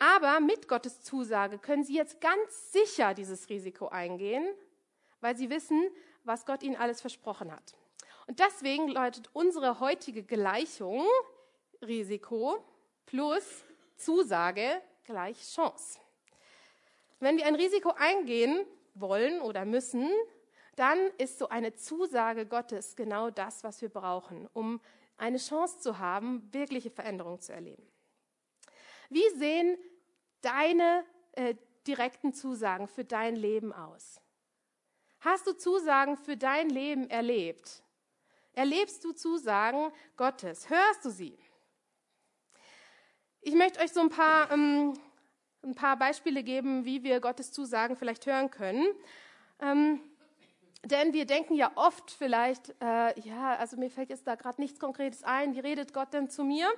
[0.00, 4.44] Aber mit Gottes Zusage können sie jetzt ganz sicher dieses Risiko eingehen,
[5.20, 5.80] weil sie wissen,
[6.24, 7.74] was Gott ihnen alles versprochen hat.
[8.26, 11.06] Und deswegen läutet unsere heutige Gleichung
[11.82, 12.64] Risiko
[13.06, 13.64] plus
[13.96, 16.00] Zusage gleich Chance.
[17.20, 20.10] Wenn wir ein Risiko eingehen wollen oder müssen,
[20.74, 24.80] dann ist so eine Zusage Gottes genau das, was wir brauchen, um
[25.20, 27.86] eine Chance zu haben, wirkliche Veränderungen zu erleben.
[29.10, 29.76] Wie sehen
[30.40, 31.54] deine äh,
[31.86, 34.20] direkten Zusagen für dein Leben aus?
[35.20, 37.82] Hast du Zusagen für dein Leben erlebt?
[38.54, 40.70] Erlebst du Zusagen Gottes?
[40.70, 41.38] Hörst du sie?
[43.42, 44.94] Ich möchte euch so ein paar, ähm,
[45.62, 48.86] ein paar Beispiele geben, wie wir Gottes Zusagen vielleicht hören können.
[49.60, 50.00] Ähm,
[50.90, 54.78] denn wir denken ja oft vielleicht, äh, ja, also mir fällt jetzt da gerade nichts
[54.78, 56.68] Konkretes ein, wie redet Gott denn zu mir?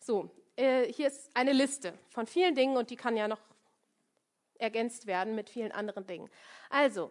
[0.00, 3.40] So, äh, hier ist eine Liste von vielen Dingen und die kann ja noch
[4.58, 6.30] ergänzt werden mit vielen anderen Dingen.
[6.70, 7.10] Also,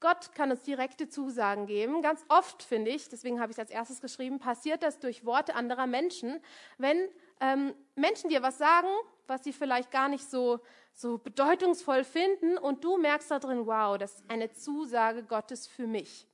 [0.00, 2.02] Gott kann uns direkte Zusagen geben.
[2.02, 5.54] Ganz oft finde ich, deswegen habe ich es als erstes geschrieben, passiert das durch Worte
[5.54, 6.40] anderer Menschen,
[6.76, 7.08] wenn
[7.42, 8.88] ähm, Menschen dir was sagen,
[9.26, 10.60] was sie vielleicht gar nicht so,
[10.94, 15.86] so bedeutungsvoll finden und du merkst da drin, wow, das ist eine Zusage Gottes für
[15.86, 16.26] mich.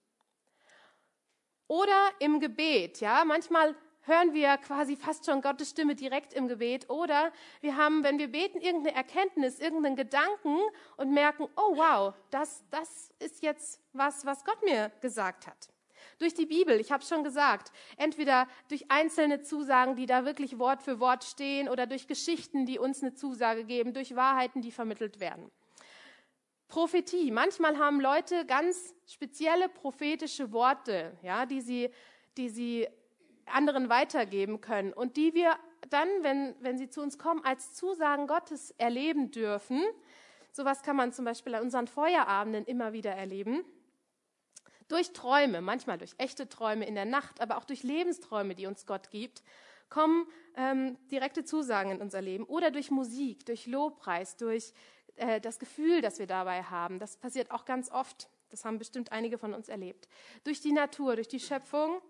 [1.67, 6.89] Oder im Gebet, ja, manchmal hören wir quasi fast schon Gottes Stimme direkt im Gebet.
[6.89, 10.59] Oder wir haben, wenn wir beten, irgendeine Erkenntnis, irgendeinen Gedanken
[10.97, 15.69] und merken, oh wow, das, das ist jetzt was, was Gott mir gesagt hat.
[16.19, 20.83] Durch die Bibel, ich habe schon gesagt, entweder durch einzelne Zusagen, die da wirklich Wort
[20.83, 25.21] für Wort stehen, oder durch Geschichten, die uns eine Zusage geben, durch Wahrheiten, die vermittelt
[25.21, 25.51] werden.
[26.69, 27.31] Prophetie.
[27.31, 31.91] Manchmal haben Leute ganz spezielle prophetische Worte, ja, die sie,
[32.37, 32.87] die sie
[33.47, 35.57] anderen weitergeben können und die wir
[35.89, 39.83] dann, wenn, wenn sie zu uns kommen, als Zusagen Gottes erleben dürfen.
[40.53, 43.65] Sowas kann man zum Beispiel an unseren Feuerabenden immer wieder erleben.
[44.89, 48.87] Durch Träume, manchmal durch echte Träume in der Nacht, aber auch durch Lebensträume, die uns
[48.87, 49.43] Gott gibt,
[49.91, 52.45] kommen ähm, direkte Zusagen in unser Leben.
[52.45, 54.73] Oder durch Musik, durch Lobpreis, durch
[55.17, 56.99] äh, das Gefühl, das wir dabei haben.
[56.99, 58.29] Das passiert auch ganz oft.
[58.51, 60.09] Das haben bestimmt einige von uns erlebt.
[60.45, 62.01] Durch die Natur, durch die Schöpfung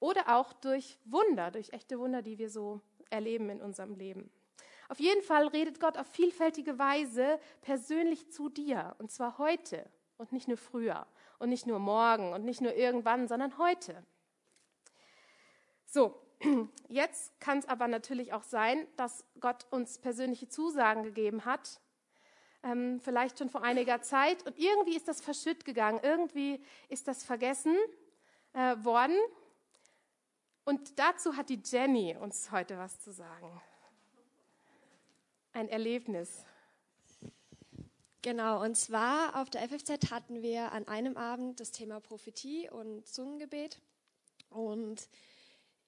[0.00, 4.30] oder auch durch Wunder, durch echte Wunder, die wir so erleben in unserem Leben.
[4.88, 8.94] Auf jeden Fall redet Gott auf vielfältige Weise persönlich zu dir.
[8.98, 11.06] Und zwar heute und nicht nur früher
[11.42, 14.00] und nicht nur morgen und nicht nur irgendwann, sondern heute.
[15.86, 16.22] So,
[16.88, 21.80] jetzt kann es aber natürlich auch sein, dass Gott uns persönliche Zusagen gegeben hat,
[22.62, 27.24] ähm, vielleicht schon vor einiger Zeit, und irgendwie ist das verschütt gegangen, irgendwie ist das
[27.24, 27.76] vergessen
[28.52, 29.18] äh, worden.
[30.64, 33.60] Und dazu hat die Jenny uns heute was zu sagen.
[35.52, 36.46] Ein Erlebnis.
[38.22, 43.04] Genau, und zwar auf der FFZ hatten wir an einem Abend das Thema Prophetie und
[43.04, 43.80] Zungengebet.
[44.48, 45.08] Und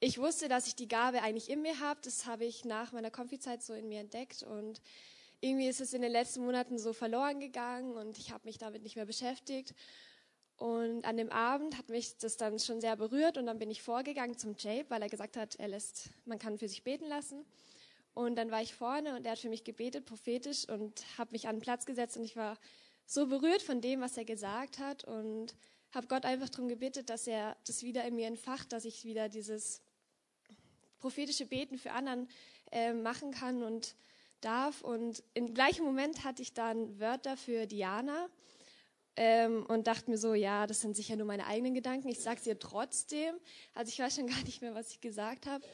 [0.01, 2.01] ich wusste, dass ich die Gabe eigentlich in mir habe.
[2.03, 4.43] Das habe ich nach meiner Konfizeit so in mir entdeckt.
[4.43, 4.83] Und
[5.41, 8.83] irgendwie ist es in den letzten Monaten so verloren gegangen und ich habe mich damit
[8.83, 9.73] nicht mehr beschäftigt.
[10.57, 13.81] Und an dem Abend hat mich das dann schon sehr berührt und dann bin ich
[13.81, 17.45] vorgegangen zum Jape, weil er gesagt hat, er lässt, man kann für sich beten lassen.
[18.15, 21.49] Und dann war ich vorne und er hat für mich gebetet, prophetisch, und habe mich
[21.49, 22.57] an den Platz gesetzt und ich war
[23.07, 25.55] so berührt von dem, was er gesagt hat und
[25.93, 29.29] habe Gott einfach darum gebetet, dass er das wieder in mir entfacht, dass ich wieder
[29.29, 29.81] dieses
[30.99, 32.29] prophetische Beten für anderen
[32.73, 33.95] äh, machen kann und
[34.41, 34.81] darf.
[34.81, 38.29] Und im gleichen Moment hatte ich dann Wörter für Diana
[39.17, 42.09] ähm, und dachte mir so, ja, das sind sicher nur meine eigenen Gedanken.
[42.09, 43.35] Ich sage es ihr trotzdem.
[43.75, 45.65] Also ich weiß schon gar nicht mehr, was ich gesagt habe.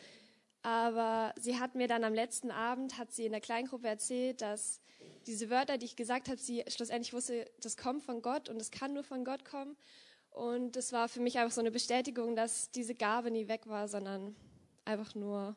[0.62, 4.80] Aber sie hat mir dann am letzten Abend, hat sie in der Kleingruppe erzählt, dass
[5.26, 8.70] diese Wörter, die ich gesagt habe, sie schlussendlich wusste, das kommt von Gott und es
[8.70, 9.76] kann nur von Gott kommen.
[10.30, 13.88] Und das war für mich einfach so eine Bestätigung, dass diese Gabe nie weg war,
[13.88, 14.36] sondern
[14.84, 15.56] einfach nur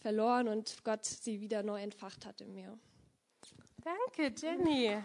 [0.00, 2.78] verloren und Gott sie wieder neu entfacht hat in mir.
[3.82, 5.02] Danke, Jenny.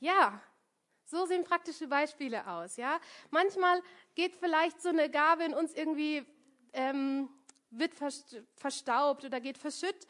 [0.00, 0.42] Ja,
[1.14, 2.76] so sehen praktische Beispiele aus.
[2.76, 3.00] Ja,
[3.30, 3.80] manchmal
[4.14, 6.26] geht vielleicht so eine Gabe in uns irgendwie
[6.72, 7.28] ähm,
[7.70, 7.94] wird
[8.56, 10.06] verstaubt oder geht verschütt.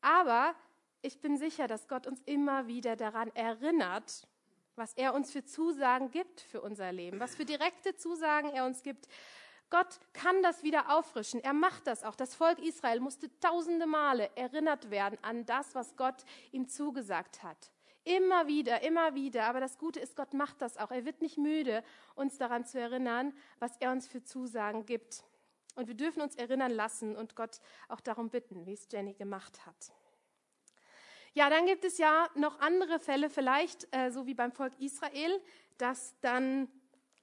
[0.00, 0.54] Aber
[1.02, 4.26] ich bin sicher, dass Gott uns immer wieder daran erinnert,
[4.76, 8.82] was er uns für Zusagen gibt für unser Leben, was für direkte Zusagen er uns
[8.82, 9.06] gibt.
[9.68, 11.42] Gott kann das wieder auffrischen.
[11.44, 12.16] Er macht das auch.
[12.16, 17.70] Das Volk Israel musste tausende Male erinnert werden an das, was Gott ihm zugesagt hat.
[18.16, 19.44] Immer wieder, immer wieder.
[19.44, 20.90] Aber das Gute ist, Gott macht das auch.
[20.90, 21.84] Er wird nicht müde,
[22.16, 25.22] uns daran zu erinnern, was er uns für Zusagen gibt.
[25.76, 29.64] Und wir dürfen uns erinnern lassen und Gott auch darum bitten, wie es Jenny gemacht
[29.64, 29.92] hat.
[31.34, 35.40] Ja, dann gibt es ja noch andere Fälle, vielleicht äh, so wie beim Volk Israel,
[35.78, 36.68] das dann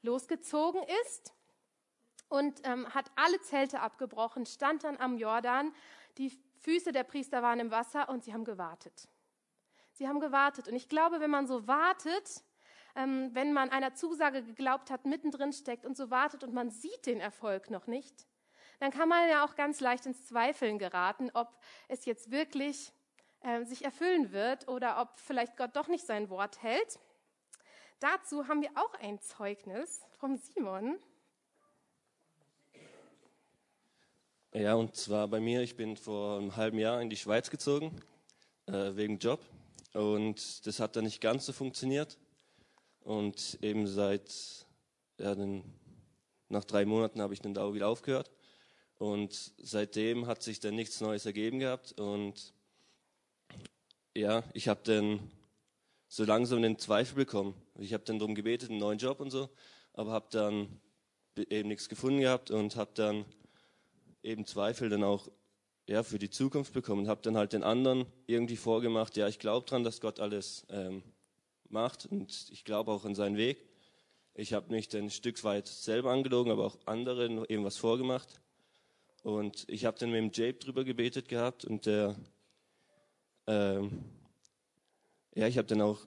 [0.02, 1.34] losgezogen ist
[2.30, 5.73] und ähm, hat alle Zelte abgebrochen, stand dann am Jordan.
[6.17, 9.10] Die Füße der Priester waren im Wasser und sie haben gewartet.
[9.97, 10.67] Sie haben gewartet.
[10.67, 12.43] Und ich glaube, wenn man so wartet,
[12.95, 17.07] ähm, wenn man einer Zusage geglaubt hat, mittendrin steckt und so wartet und man sieht
[17.07, 18.27] den Erfolg noch nicht,
[18.79, 21.49] dann kann man ja auch ganz leicht ins Zweifeln geraten, ob
[21.88, 22.93] es jetzt wirklich
[23.41, 26.99] äh, sich erfüllen wird oder ob vielleicht Gott doch nicht sein Wort hält.
[27.99, 30.99] Dazu haben wir auch ein Zeugnis vom Simon.
[34.53, 37.99] Ja, und zwar bei mir, ich bin vor einem halben Jahr in die Schweiz gezogen,
[38.67, 39.39] äh, wegen Job.
[39.97, 42.19] Und das hat dann nicht ganz so funktioniert.
[43.01, 44.31] Und eben seit,
[45.19, 45.63] ja, den,
[46.49, 48.29] nach drei Monaten habe ich dann da wieder aufgehört.
[48.99, 51.99] Und seitdem hat sich dann nichts Neues ergeben gehabt.
[51.99, 52.53] Und
[54.15, 55.31] ja, ich habe dann
[56.07, 57.55] so langsam den Zweifel bekommen.
[57.79, 59.49] Ich habe dann darum gebetet, einen neuen Job und so,
[59.93, 60.79] aber habe dann
[61.49, 63.25] eben nichts gefunden gehabt und habe dann
[64.21, 65.27] eben Zweifel dann auch
[65.88, 67.08] ja, für die Zukunft bekommen.
[67.08, 71.02] Habe dann halt den anderen irgendwie vorgemacht, ja, ich glaube dran, dass Gott alles ähm,
[71.69, 73.65] macht und ich glaube auch an seinen Weg.
[74.34, 78.39] Ich habe mich dann ein Stück weit selber angelogen, aber auch anderen eben was vorgemacht.
[79.23, 82.15] Und ich habe dann mit dem Jabe drüber gebetet gehabt und der,
[83.47, 84.04] ähm,
[85.36, 86.00] ja, ich habe dann auch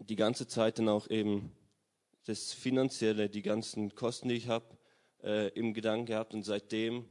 [0.00, 1.52] die ganze Zeit dann auch eben
[2.24, 4.66] das Finanzielle, die ganzen Kosten, die ich habe,
[5.22, 6.34] äh, im Gedanken gehabt.
[6.34, 7.06] Und seit dem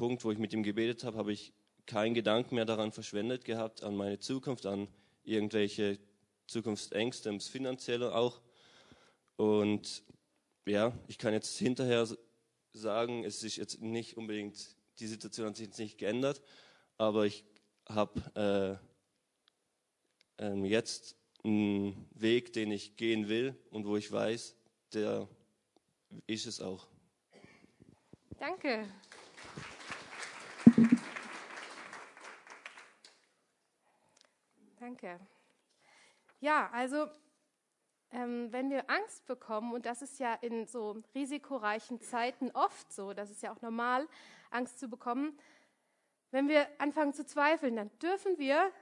[0.00, 1.52] Punkt, wo ich mit ihm gebetet habe, habe ich
[1.84, 4.88] keinen Gedanken mehr daran verschwendet gehabt, an meine Zukunft, an
[5.24, 5.98] irgendwelche
[6.46, 8.40] Zukunftsängste, ums Finanzielle auch.
[9.36, 10.02] Und
[10.64, 12.08] ja, ich kann jetzt hinterher
[12.72, 16.40] sagen, es ist jetzt nicht unbedingt, die Situation hat sich jetzt nicht geändert,
[16.96, 17.44] aber ich
[17.86, 18.80] habe
[20.38, 24.56] äh, äh, jetzt einen Weg, den ich gehen will und wo ich weiß,
[24.94, 25.28] der
[26.26, 26.88] ist es auch.
[28.38, 28.88] Danke.
[34.80, 35.20] Danke.
[36.40, 37.06] Ja, also
[38.12, 43.12] ähm, wenn wir Angst bekommen, und das ist ja in so risikoreichen Zeiten oft so,
[43.12, 44.08] das ist ja auch normal,
[44.50, 45.38] Angst zu bekommen,
[46.30, 48.72] wenn wir anfangen zu zweifeln, dann dürfen wir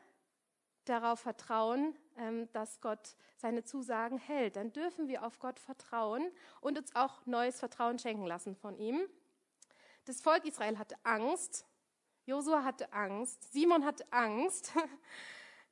[0.84, 4.54] darauf vertrauen, ähm, dass Gott seine Zusagen hält.
[4.54, 6.30] Dann dürfen wir auf Gott vertrauen
[6.60, 9.00] und uns auch neues Vertrauen schenken lassen von ihm.
[10.04, 11.66] Das Volk Israel hatte Angst,
[12.24, 14.72] Josua hatte Angst, Simon hatte Angst.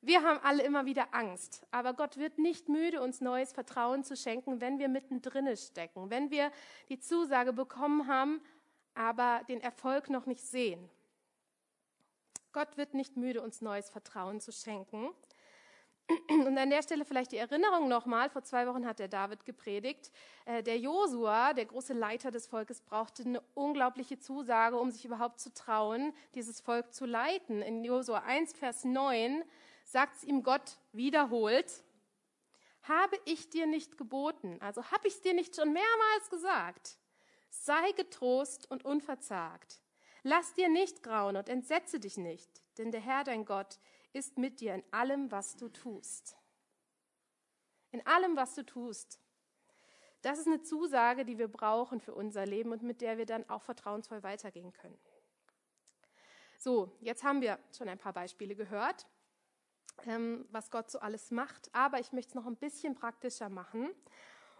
[0.01, 4.15] Wir haben alle immer wieder Angst, aber Gott wird nicht müde, uns neues Vertrauen zu
[4.15, 6.51] schenken, wenn wir mittendrin stecken, wenn wir
[6.89, 8.41] die Zusage bekommen haben,
[8.93, 10.89] aber den Erfolg noch nicht sehen.
[12.51, 15.09] Gott wird nicht müde, uns neues Vertrauen zu schenken.
[16.29, 18.29] Und an der Stelle vielleicht die Erinnerung nochmal.
[18.29, 20.11] Vor zwei Wochen hat der David gepredigt.
[20.45, 25.39] Äh, der Josua, der große Leiter des Volkes, brauchte eine unglaubliche Zusage, um sich überhaupt
[25.41, 27.61] zu trauen, dieses Volk zu leiten.
[27.61, 29.43] In Josua 1, Vers 9
[29.87, 31.83] sagt es ihm Gott wiederholt,
[32.83, 36.97] habe ich dir nicht geboten, also habe ich es dir nicht schon mehrmals gesagt,
[37.49, 39.81] sei getrost und unverzagt.
[40.23, 43.79] Lass dir nicht grauen und entsetze dich nicht, denn der Herr dein Gott
[44.11, 46.35] ist mit dir in allem, was du tust.
[47.91, 49.21] In allem, was du tust.
[50.21, 53.49] Das ist eine Zusage, die wir brauchen für unser Leben und mit der wir dann
[53.49, 54.99] auch vertrauensvoll weitergehen können.
[56.57, 59.05] So, jetzt haben wir schon ein paar Beispiele gehört
[60.05, 61.69] ähm, was Gott so alles macht.
[61.73, 63.89] Aber ich möchte es noch ein bisschen praktischer machen.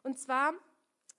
[0.03, 0.53] Und zwar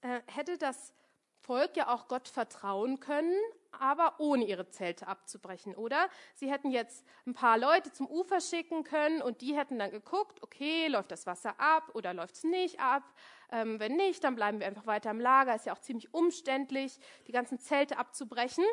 [0.00, 0.94] äh, hätte das
[1.40, 3.34] Volk ja auch Gott vertrauen können,
[3.70, 6.08] aber ohne ihre Zelte abzubrechen, oder?
[6.34, 10.42] Sie hätten jetzt ein paar Leute zum Ufer schicken können und die hätten dann geguckt,
[10.42, 13.02] okay, läuft das Wasser ab oder läuft es nicht ab?
[13.50, 15.54] Ähm, wenn nicht, dann bleiben wir einfach weiter im Lager.
[15.54, 18.64] Ist ja auch ziemlich umständlich, die ganzen Zelte abzubrechen.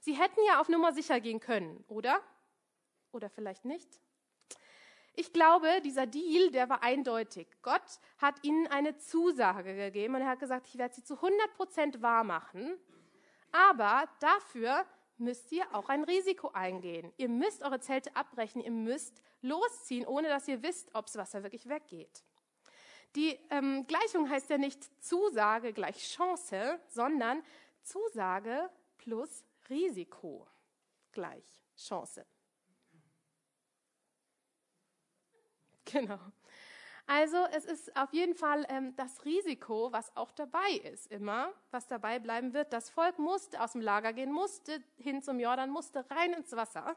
[0.00, 2.20] Sie hätten ja auf Nummer sicher gehen können, oder?
[3.10, 4.00] Oder vielleicht nicht?
[5.14, 7.46] Ich glaube, dieser Deal, der war eindeutig.
[7.60, 7.82] Gott
[8.18, 12.02] hat ihnen eine Zusage gegeben und er hat gesagt, ich werde sie zu 100 Prozent
[12.02, 12.78] wahr machen.
[13.50, 14.86] Aber dafür
[15.18, 17.12] müsst ihr auch ein Risiko eingehen.
[17.18, 21.42] Ihr müsst eure Zelte abbrechen, ihr müsst losziehen, ohne dass ihr wisst, ob das Wasser
[21.42, 22.24] wirklich weggeht.
[23.14, 27.42] Die ähm, Gleichung heißt ja nicht Zusage gleich Chance, sondern
[27.82, 30.46] Zusage plus Risiko
[31.12, 31.44] gleich
[31.76, 32.24] Chance.
[35.92, 36.18] Genau.
[37.06, 41.86] Also es ist auf jeden Fall ähm, das Risiko, was auch dabei ist, immer, was
[41.86, 42.72] dabei bleiben wird.
[42.72, 46.96] Das Volk musste aus dem Lager gehen, musste hin zum Jordan, musste rein ins Wasser.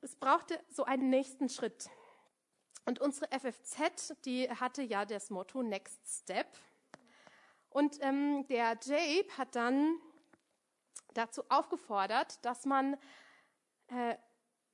[0.00, 1.88] Es brauchte so einen nächsten Schritt.
[2.84, 6.48] Und unsere FFZ, die hatte ja das Motto Next Step.
[7.70, 9.96] Und ähm, der Jabe hat dann
[11.14, 12.98] dazu aufgefordert, dass man
[13.86, 14.16] äh,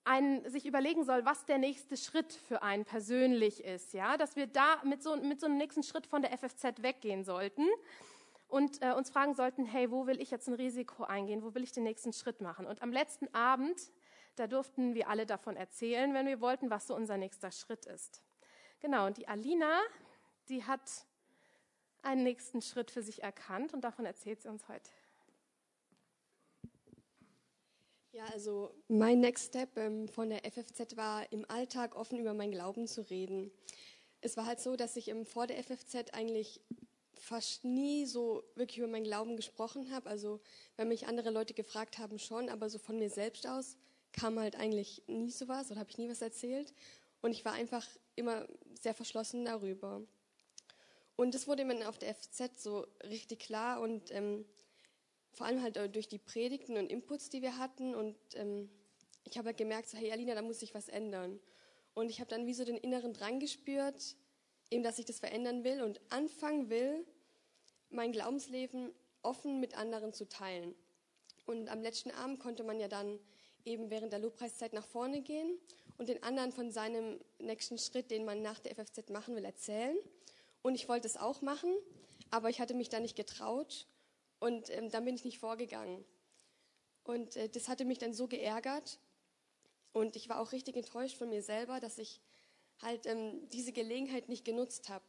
[0.08, 3.92] einen, sich überlegen soll, was der nächste Schritt für einen persönlich ist.
[3.92, 4.16] Ja?
[4.16, 7.66] Dass wir da mit so, mit so einem nächsten Schritt von der FFZ weggehen sollten
[8.48, 11.42] und äh, uns fragen sollten, hey, wo will ich jetzt ein Risiko eingehen?
[11.42, 12.66] Wo will ich den nächsten Schritt machen?
[12.66, 13.78] Und am letzten Abend,
[14.36, 18.22] da durften wir alle davon erzählen, wenn wir wollten, was so unser nächster Schritt ist.
[18.80, 19.80] Genau, und die Alina,
[20.48, 20.88] die hat
[22.02, 24.90] einen nächsten Schritt für sich erkannt und davon erzählt sie uns heute.
[28.18, 32.50] Ja, also mein Next Step ähm, von der FFZ war, im Alltag offen über meinen
[32.50, 33.52] Glauben zu reden.
[34.20, 36.60] Es war halt so, dass ich ähm, vor der FFZ eigentlich
[37.14, 40.10] fast nie so wirklich über meinen Glauben gesprochen habe.
[40.10, 40.40] Also
[40.76, 43.76] wenn mich andere Leute gefragt haben, schon, aber so von mir selbst aus
[44.10, 46.74] kam halt eigentlich nie sowas oder habe ich nie was erzählt.
[47.22, 48.48] Und ich war einfach immer
[48.82, 50.02] sehr verschlossen darüber.
[51.14, 54.44] Und das wurde mir auf der FZ so richtig klar und ähm,
[55.38, 57.94] vor allem halt durch die Predigten und Inputs, die wir hatten.
[57.94, 58.68] Und ähm,
[59.24, 61.40] ich habe halt gemerkt, so, hey Alina, da muss sich was ändern.
[61.94, 64.16] Und ich habe dann wie so den inneren Drang gespürt,
[64.70, 67.06] eben, dass ich das verändern will und anfangen will,
[67.90, 70.74] mein Glaubensleben offen mit anderen zu teilen.
[71.46, 73.18] Und am letzten Abend konnte man ja dann
[73.64, 75.58] eben während der Lobpreiszeit nach vorne gehen
[75.96, 79.96] und den anderen von seinem nächsten Schritt, den man nach der FFZ machen will, erzählen.
[80.62, 81.72] Und ich wollte es auch machen,
[82.30, 83.86] aber ich hatte mich da nicht getraut
[84.40, 86.04] und ähm, dann bin ich nicht vorgegangen.
[87.04, 88.98] Und äh, das hatte mich dann so geärgert
[89.92, 92.20] und ich war auch richtig enttäuscht von mir selber, dass ich
[92.82, 95.04] halt ähm, diese Gelegenheit nicht genutzt habe.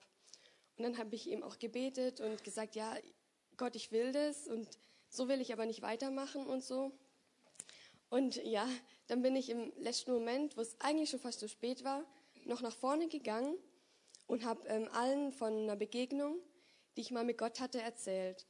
[0.77, 2.95] Und dann habe ich ihm auch gebetet und gesagt, ja,
[3.57, 4.67] Gott, ich will das und
[5.09, 6.91] so will ich aber nicht weitermachen und so.
[8.09, 8.67] Und ja,
[9.07, 12.03] dann bin ich im letzten Moment, wo es eigentlich schon fast zu spät war,
[12.45, 13.55] noch nach vorne gegangen
[14.27, 16.37] und habe ähm, allen von einer Begegnung,
[16.95, 18.47] die ich mal mit Gott hatte, erzählt.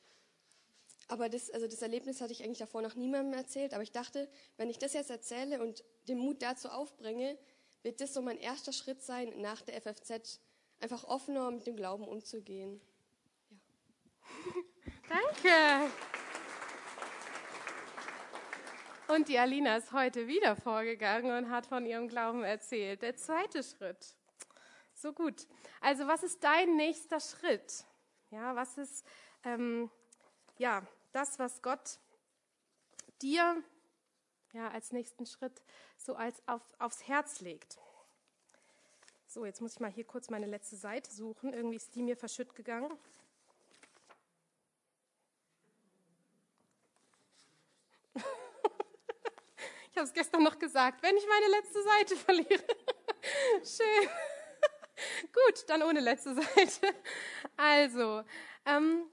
[1.09, 3.73] Aber das, also das Erlebnis hatte ich eigentlich davor noch niemandem erzählt.
[3.73, 7.37] Aber ich dachte, wenn ich das jetzt erzähle und den Mut dazu aufbringe,
[7.81, 10.39] wird das so mein erster Schritt sein, nach der FFZ
[10.79, 12.79] einfach offener mit dem Glauben umzugehen.
[13.49, 13.57] Ja.
[15.09, 15.91] Danke.
[19.07, 23.01] Und die Alina ist heute wieder vorgegangen und hat von ihrem Glauben erzählt.
[23.01, 24.13] Der zweite Schritt.
[24.93, 25.47] So gut.
[25.81, 27.85] Also was ist dein nächster Schritt?
[28.29, 29.03] Ja, was ist
[29.43, 29.89] ähm,
[30.59, 31.99] ja das, was Gott
[33.21, 33.63] dir
[34.53, 35.61] ja als nächsten Schritt
[35.97, 37.77] so als auf, aufs Herz legt?
[39.27, 41.53] So, jetzt muss ich mal hier kurz meine letzte Seite suchen.
[41.53, 42.91] Irgendwie ist die mir verschütt gegangen.
[49.91, 52.63] ich habe es gestern noch gesagt, wenn ich meine letzte Seite verliere.
[53.63, 54.09] Schön.
[55.31, 56.95] Gut, dann ohne letzte Seite.
[57.55, 58.23] Also,
[58.65, 59.03] ähm,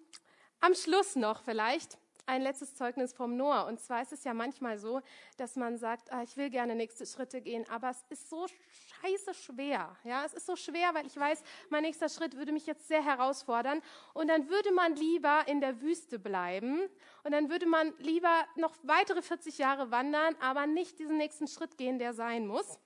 [0.60, 3.66] am Schluss noch vielleicht ein letztes Zeugnis vom Noah.
[3.66, 5.00] Und zwar ist es ja manchmal so,
[5.36, 9.34] dass man sagt, ah, ich will gerne nächste Schritte gehen, aber es ist so scheiße
[9.34, 9.96] schwer.
[10.04, 13.04] Ja, es ist so schwer, weil ich weiß, mein nächster Schritt würde mich jetzt sehr
[13.04, 13.80] herausfordern.
[14.12, 16.88] Und dann würde man lieber in der Wüste bleiben.
[17.22, 21.78] Und dann würde man lieber noch weitere 40 Jahre wandern, aber nicht diesen nächsten Schritt
[21.78, 22.78] gehen, der sein muss.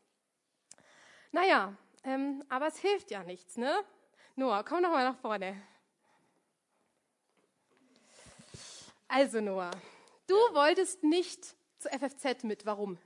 [1.32, 3.72] Naja, ähm, aber es hilft ja nichts, ne?
[4.36, 5.60] Noah, komm noch mal nach vorne.
[9.12, 9.72] Also Noah,
[10.28, 12.64] du wolltest nicht zur FFZ mit.
[12.64, 12.96] Warum?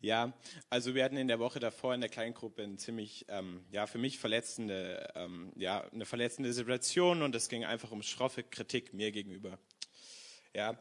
[0.00, 0.32] Ja,
[0.70, 3.98] also wir hatten in der Woche davor in der Kleingruppe eine ziemlich, ähm, ja, für
[3.98, 9.10] mich verletzende, ähm, ja, eine verletzende Situation und es ging einfach um schroffe Kritik mir
[9.10, 9.58] gegenüber.
[10.54, 10.76] Ja,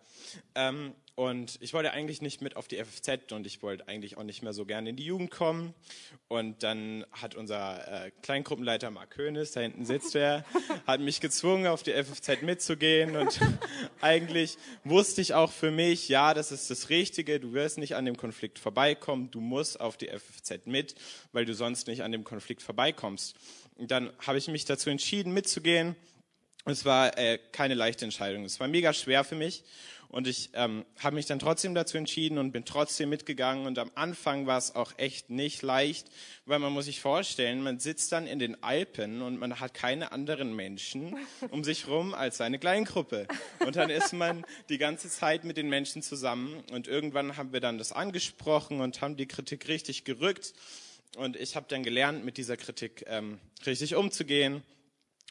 [0.53, 4.23] ähm, und ich wollte eigentlich nicht mit auf die FFZ und ich wollte eigentlich auch
[4.23, 5.75] nicht mehr so gerne in die Jugend kommen.
[6.27, 10.43] Und dann hat unser äh, Kleingruppenleiter Mark König, da hinten sitzt er,
[10.87, 13.15] hat mich gezwungen, auf die FFZ mitzugehen.
[13.15, 13.39] Und
[14.01, 18.05] eigentlich wusste ich auch für mich, ja, das ist das Richtige, du wirst nicht an
[18.05, 20.95] dem Konflikt vorbeikommen, du musst auf die FFZ mit,
[21.31, 23.35] weil du sonst nicht an dem Konflikt vorbeikommst.
[23.75, 25.95] Und dann habe ich mich dazu entschieden, mitzugehen.
[26.65, 28.45] Es war äh, keine leichte Entscheidung.
[28.45, 29.63] Es war mega schwer für mich.
[30.07, 33.65] Und ich ähm, habe mich dann trotzdem dazu entschieden und bin trotzdem mitgegangen.
[33.65, 36.07] Und am Anfang war es auch echt nicht leicht,
[36.45, 40.11] weil man muss sich vorstellen, man sitzt dann in den Alpen und man hat keine
[40.11, 41.17] anderen Menschen
[41.49, 43.27] um sich rum als seine Kleingruppe.
[43.65, 46.63] Und dann ist man die ganze Zeit mit den Menschen zusammen.
[46.71, 50.53] Und irgendwann haben wir dann das angesprochen und haben die Kritik richtig gerückt.
[51.17, 54.63] Und ich habe dann gelernt, mit dieser Kritik ähm, richtig umzugehen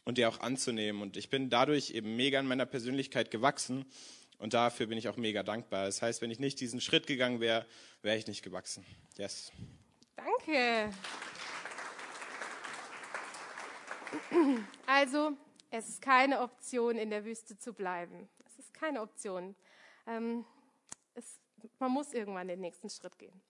[0.04, 1.02] und die auch anzunehmen.
[1.02, 3.84] Und ich bin dadurch eben mega in meiner Persönlichkeit gewachsen
[4.38, 5.86] und dafür bin ich auch mega dankbar.
[5.86, 7.66] Das heißt, wenn ich nicht diesen Schritt gegangen wäre,
[8.02, 8.84] wäre ich nicht gewachsen.
[9.16, 9.52] Yes.
[10.16, 10.90] Danke.
[14.86, 15.32] Also,
[15.70, 18.28] es ist keine Option, in der Wüste zu bleiben.
[18.44, 19.54] Es ist keine Option.
[20.06, 20.44] Ähm,
[21.14, 21.40] es,
[21.78, 23.40] man muss irgendwann den nächsten Schritt gehen.